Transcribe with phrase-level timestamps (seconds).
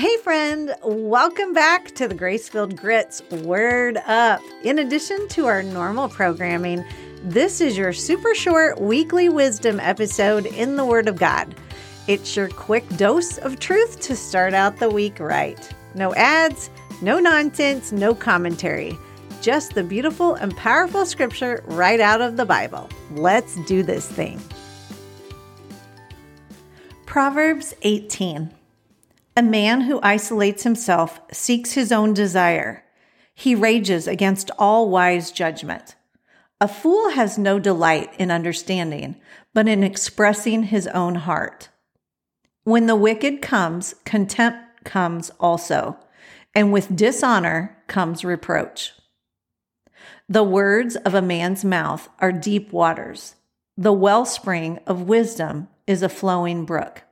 [0.00, 4.40] Hey, friend, welcome back to the Grace-Filled Grit's Word Up.
[4.64, 6.82] In addition to our normal programming,
[7.22, 11.54] this is your super short weekly wisdom episode in the Word of God.
[12.08, 15.70] It's your quick dose of truth to start out the week right.
[15.94, 16.70] No ads,
[17.02, 18.96] no nonsense, no commentary.
[19.42, 22.88] Just the beautiful and powerful scripture right out of the Bible.
[23.10, 24.40] Let's do this thing.
[27.04, 28.50] Proverbs 18.
[29.40, 32.84] A man who isolates himself seeks his own desire.
[33.34, 35.94] He rages against all wise judgment.
[36.60, 39.16] A fool has no delight in understanding,
[39.54, 41.70] but in expressing his own heart.
[42.64, 45.96] When the wicked comes, contempt comes also,
[46.54, 48.92] and with dishonor comes reproach.
[50.28, 53.36] The words of a man's mouth are deep waters.
[53.74, 57.04] The wellspring of wisdom is a flowing brook.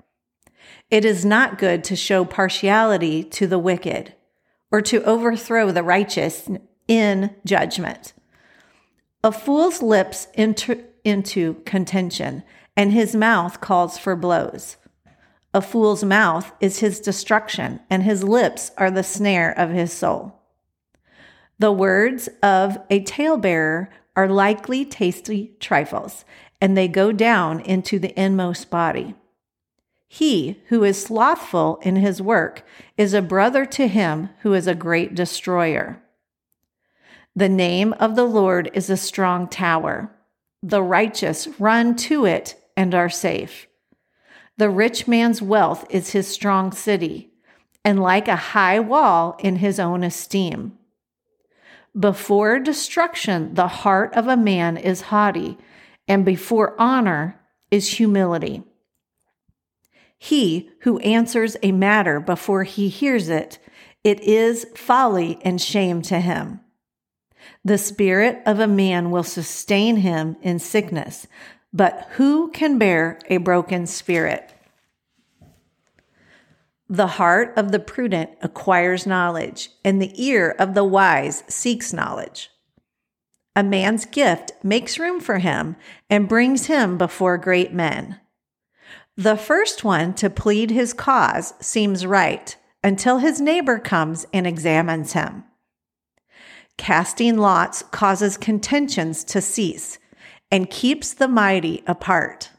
[0.90, 4.14] It is not good to show partiality to the wicked
[4.70, 6.48] or to overthrow the righteous
[6.86, 8.12] in judgment.
[9.24, 12.42] A fool's lips enter into contention,
[12.76, 14.76] and his mouth calls for blows.
[15.54, 20.34] A fool's mouth is his destruction, and his lips are the snare of his soul.
[21.58, 26.24] The words of a talebearer are likely tasty trifles,
[26.60, 29.14] and they go down into the inmost body.
[30.08, 32.64] He who is slothful in his work
[32.96, 36.02] is a brother to him who is a great destroyer.
[37.36, 40.10] The name of the Lord is a strong tower.
[40.62, 43.68] The righteous run to it and are safe.
[44.56, 47.30] The rich man's wealth is his strong city,
[47.84, 50.76] and like a high wall in his own esteem.
[51.98, 55.58] Before destruction, the heart of a man is haughty,
[56.08, 58.64] and before honor is humility.
[60.18, 63.58] He who answers a matter before he hears it,
[64.02, 66.60] it is folly and shame to him.
[67.64, 71.26] The spirit of a man will sustain him in sickness,
[71.72, 74.52] but who can bear a broken spirit?
[76.88, 82.50] The heart of the prudent acquires knowledge, and the ear of the wise seeks knowledge.
[83.54, 85.76] A man's gift makes room for him
[86.08, 88.18] and brings him before great men.
[89.18, 95.14] The first one to plead his cause seems right until his neighbor comes and examines
[95.14, 95.42] him.
[96.76, 99.98] Casting lots causes contentions to cease
[100.52, 102.50] and keeps the mighty apart.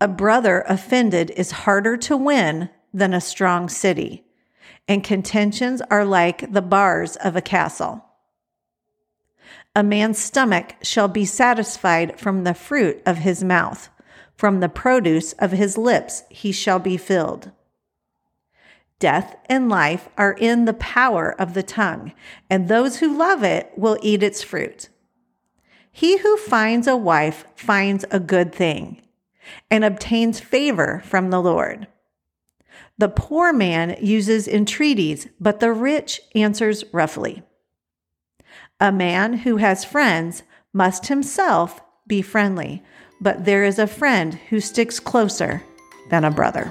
[0.00, 4.24] A brother offended is harder to win than a strong city,
[4.88, 8.02] and contentions are like the bars of a castle.
[9.76, 13.90] A man's stomach shall be satisfied from the fruit of his mouth
[14.40, 17.50] from the produce of his lips he shall be filled.
[18.98, 22.14] Death and life are in the power of the tongue,
[22.48, 24.88] and those who love it will eat its fruit.
[25.92, 29.02] He who finds a wife finds a good thing
[29.70, 31.86] and obtains favor from the Lord.
[32.96, 37.42] The poor man uses entreaties, but the rich answers roughly.
[38.80, 42.82] A man who has friends must himself be friendly,
[43.20, 45.62] but there is a friend who sticks closer
[46.10, 46.70] than a brother.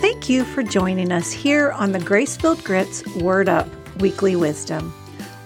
[0.00, 3.68] Thank you for joining us here on the Grace-Filled Grit's Word Up
[4.00, 4.90] Weekly Wisdom.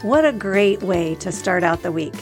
[0.00, 2.14] What a great way to start out the week.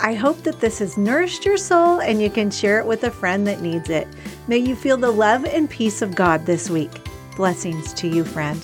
[0.00, 3.10] I hope that this has nourished your soul and you can share it with a
[3.10, 4.06] friend that needs it.
[4.46, 6.92] May you feel the love and peace of God this week.
[7.36, 8.62] Blessings to you, friend.